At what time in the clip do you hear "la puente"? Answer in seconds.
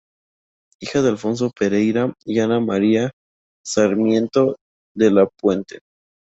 5.11-5.81